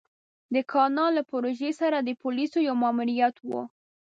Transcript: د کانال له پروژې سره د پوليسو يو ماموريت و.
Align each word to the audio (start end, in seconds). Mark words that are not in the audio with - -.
د 0.53 0.55
کانال 0.71 1.11
له 1.17 1.23
پروژې 1.31 1.71
سره 1.81 1.97
د 2.01 2.09
پوليسو 2.21 2.57
يو 2.67 2.75
ماموريت 2.83 3.35
و. 3.47 3.49